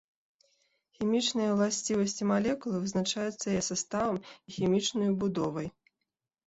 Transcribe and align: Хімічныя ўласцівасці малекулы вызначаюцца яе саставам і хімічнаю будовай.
Хімічныя 0.97 1.49
ўласцівасці 1.55 2.27
малекулы 2.31 2.77
вызначаюцца 2.87 3.45
яе 3.55 3.63
саставам 3.69 4.17
і 4.23 4.49
хімічнаю 4.59 5.11
будовай. 5.25 5.67